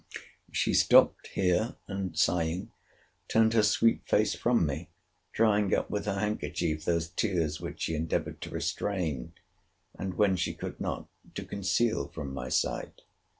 She 0.51 0.73
stopped 0.73 1.27
here, 1.27 1.75
and, 1.87 2.17
sighing, 2.17 2.71
turned 3.27 3.53
her 3.53 3.61
sweet 3.61 4.01
face 4.09 4.33
from 4.33 4.65
me, 4.65 4.89
drying 5.31 5.75
up 5.75 5.91
with 5.91 6.07
her 6.07 6.15
handkerchief 6.19 6.85
those 6.85 7.09
tears 7.09 7.61
which 7.61 7.81
she 7.81 7.93
endeavoured 7.93 8.41
to 8.41 8.49
restrain; 8.49 9.33
and, 9.93 10.15
when 10.15 10.37
she 10.37 10.55
could 10.55 10.79
not, 10.81 11.07
to 11.35 11.45
conceal 11.45 12.07
from 12.07 12.33
my 12.33 12.49
sight. 12.49 13.03